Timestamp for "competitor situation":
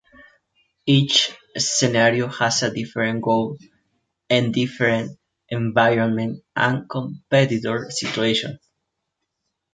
6.89-8.57